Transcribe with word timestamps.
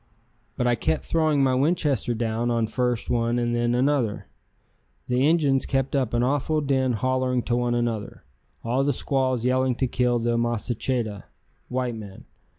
But 0.57 0.65
I 0.65 0.73
kept 0.73 1.05
throwing 1.05 1.43
my 1.43 1.53
Winchester 1.53 2.15
down 2.15 2.49
on 2.49 2.65
first 2.65 3.11
one 3.11 3.37
and 3.37 3.55
then 3.55 3.75
another. 3.75 4.25
The 5.07 5.27
Injuns 5.29 5.67
kept 5.67 5.95
up 5.95 6.15
an 6.15 6.23
awful 6.23 6.59
din 6.59 6.93
hollering 6.93 7.43
to 7.43 7.55
one 7.55 7.75
another, 7.75 8.23
all 8.63 8.83
the 8.83 8.93
squaws 8.93 9.45
yelling 9.45 9.75
to 9.75 9.85
kill 9.85 10.17
the 10.17 10.37
masacheta 10.39 11.25
(white 11.69 11.93
man). 11.93 12.25